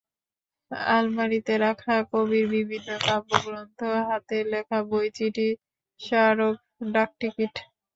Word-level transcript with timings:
আলমারিতে 0.89 1.53
রাখা 1.57 1.95
কবির 2.11 2.45
বিভিন্ন 2.55 2.89
কাব্যগ্রন্থ, 3.01 3.79
হাতে 4.07 4.37
লেখা 4.51 4.79
বই, 4.89 5.07
চিঠি, 5.17 5.49
স্মারক 5.99 6.55
ডাকটিকিট। 6.93 7.53